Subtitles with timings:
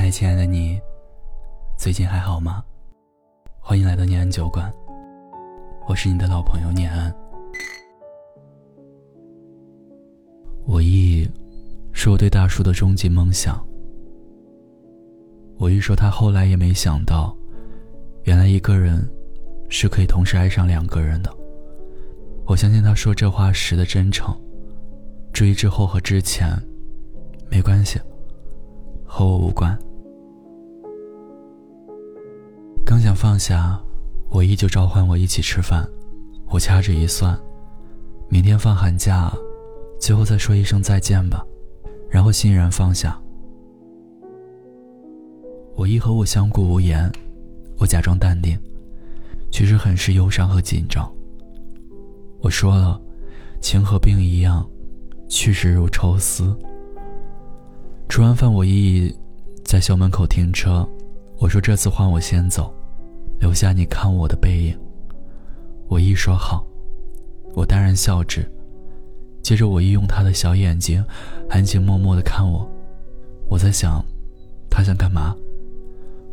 [0.00, 0.80] 嗨，亲爱的你，
[1.76, 2.62] 最近还好吗？
[3.58, 4.72] 欢迎来到念安酒馆，
[5.88, 7.12] 我是你的老朋友念安。
[10.64, 11.28] 我意
[11.92, 13.60] 是我对大叔的终极梦想。
[15.58, 17.36] 我一说，他后来也没想到，
[18.22, 19.04] 原来一个人
[19.68, 21.36] 是可以同时爱上两个人的。
[22.46, 24.32] 我相信他说这话时的真诚。
[25.32, 26.56] 至于之后和之前，
[27.50, 28.00] 没关系，
[29.04, 29.76] 和我无关。
[33.20, 33.76] 放下，
[34.30, 35.84] 我依旧召唤我一起吃饭。
[36.50, 37.36] 我掐指一算，
[38.28, 39.28] 明天放寒假，
[39.98, 41.44] 最后再说一声再见吧，
[42.08, 43.20] 然后欣然放下。
[45.74, 47.10] 我一和我相顾无言，
[47.78, 48.56] 我假装淡定，
[49.50, 51.12] 其实很是忧伤和紧张。
[52.40, 53.00] 我说了，
[53.60, 54.64] 情和病一样，
[55.28, 56.56] 去时如抽丝。
[58.08, 59.18] 吃完饭，我依依
[59.64, 60.88] 在校门口停车，
[61.40, 62.72] 我说这次换我先走，
[63.38, 64.78] 留下你看我的背影。
[65.88, 66.66] 我一说好，
[67.54, 68.44] 我淡然笑之，
[69.42, 71.04] 接着我一用他的小眼睛，
[71.48, 72.68] 含情脉脉的看我。
[73.48, 74.04] 我在想，
[74.68, 75.34] 他想干嘛？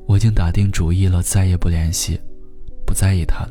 [0.08, 2.20] 我已经打定主意了，再也不联系，
[2.86, 3.50] 不在意他了。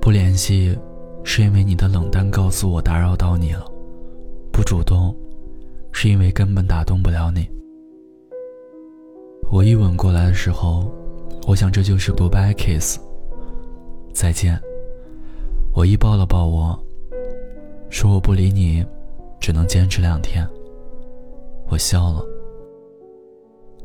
[0.00, 0.76] 不联系，
[1.24, 3.64] 是因为你的冷淡告诉我打扰到你了；
[4.50, 5.14] 不主动，
[5.92, 7.48] 是因为根本打动不了你。
[9.48, 10.92] 我一吻过来的时候，
[11.46, 12.98] 我想这就是 goodbye kiss，
[14.12, 14.60] 再见。
[15.72, 16.78] 我一抱了抱我，
[17.88, 18.84] 说我不理你，
[19.40, 20.46] 只能坚持两天。
[21.68, 22.24] 我笑了。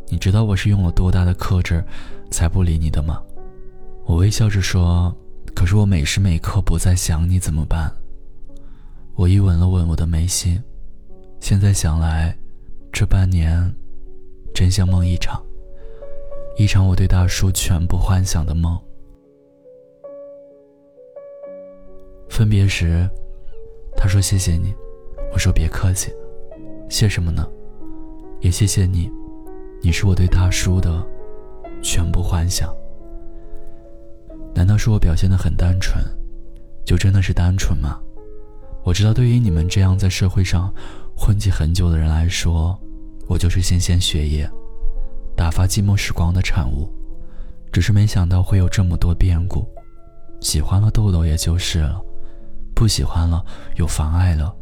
[0.09, 1.83] 你知道我是用了多大的克制，
[2.31, 3.21] 才不理你的吗？
[4.05, 5.15] 我微笑着说
[5.55, 7.89] ：“可是我每时每刻不再想你，怎么办？”
[9.15, 10.61] 我一吻了吻我的眉心，
[11.39, 12.35] 现在想来，
[12.91, 13.73] 这半年，
[14.53, 15.41] 真像梦一场，
[16.57, 18.79] 一场我对大叔全部幻想的梦。
[22.29, 23.09] 分别时，
[23.95, 24.73] 他说：“谢谢你。”
[25.33, 26.11] 我说：“别客气，
[26.89, 27.47] 谢什么呢？
[28.41, 29.11] 也谢谢你。”
[29.83, 31.03] 你是我对大叔的
[31.81, 32.71] 全部幻想。
[34.53, 36.03] 难道是我表现的很单纯，
[36.85, 37.99] 就真的是单纯吗？
[38.83, 40.71] 我知道，对于你们这样在社会上
[41.15, 42.79] 混迹很久的人来说，
[43.27, 44.47] 我就是新鲜血液，
[45.41, 46.87] 打发寂寞时光的产物。
[47.71, 49.67] 只是没想到会有这么多变故，
[50.39, 51.99] 喜欢了豆豆也就是了，
[52.75, 53.43] 不喜欢了
[53.75, 54.55] 有妨碍了，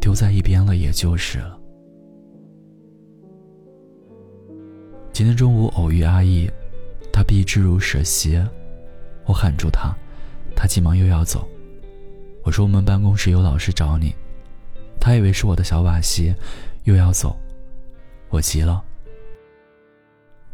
[0.00, 1.56] 丢在一边了也就是了。
[5.12, 6.50] 今天中午偶遇阿义，
[7.12, 8.44] 他避之如蛇蝎，
[9.26, 9.94] 我喊住他，
[10.56, 11.46] 他急忙又要走。
[12.42, 14.12] 我说我们办公室有老师找你，
[14.98, 16.34] 他以为是我的小把戏，
[16.82, 17.36] 又要走。
[18.30, 18.82] 我急了，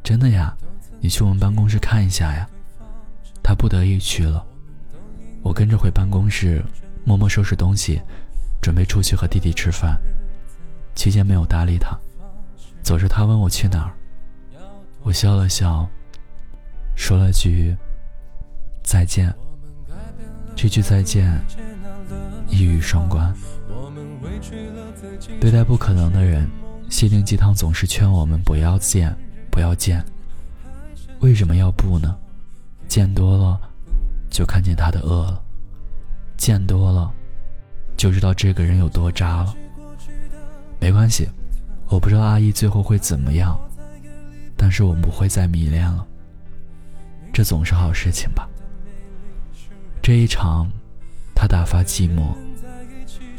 [0.02, 0.56] 真的呀，
[1.00, 2.48] 你去我们办公室看一下呀。
[3.42, 4.44] 他不得已去了，
[5.42, 6.64] 我跟着回办公室，
[7.04, 8.00] 默默收拾东西，
[8.60, 9.98] 准备出去和弟弟吃饭。
[10.94, 11.98] 期间没有搭理他，
[12.82, 13.92] 走着他问我去哪儿。
[15.02, 15.88] 我笑了笑，
[16.94, 17.74] 说了句
[18.84, 19.34] “再见”。
[20.54, 21.40] 这句再见
[22.48, 23.34] 一语双关。
[25.40, 26.46] 对待不可能的人，
[26.90, 29.16] 心灵鸡汤总是劝我们不要见，
[29.50, 30.04] 不要见。
[31.20, 32.16] 为什么要不呢？
[32.88, 33.60] 见多了，
[34.30, 35.42] 就看见他的恶了；
[36.36, 37.12] 见多了，
[37.96, 39.54] 就知道这个人有多渣了。
[40.80, 41.28] 没关系，
[41.88, 43.58] 我不知道阿姨最后会怎么样。
[44.56, 46.06] 但是我们不会再迷恋了，
[47.32, 48.48] 这总是好事情吧。
[50.02, 50.70] 这一场，
[51.34, 52.34] 他打发寂寞，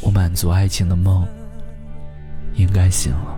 [0.02, 1.28] 我满足爱情的梦，
[2.56, 3.38] 应该醒了。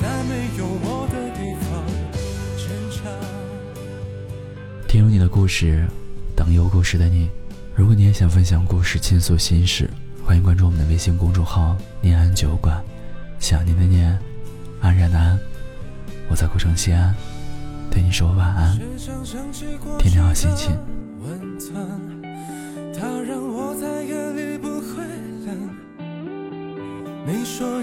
[0.00, 1.84] 在没有我的地方
[2.56, 3.04] 坚强。
[4.88, 5.86] 听有你的故事，
[6.34, 7.28] 等有故事的你。
[7.74, 9.90] 如果你也想分享故事、倾诉心事，
[10.24, 12.82] 欢迎关注我们的微信公众号“念安酒馆”。
[13.38, 14.18] 想念的念，
[14.80, 15.38] 安然的安。
[16.30, 17.14] 我在古城西安，
[17.90, 18.78] 对你说晚安，
[19.98, 20.74] 天天好心情。
[22.98, 25.04] 他让我在夜里不会
[25.46, 25.70] 冷。
[27.26, 27.82] 你说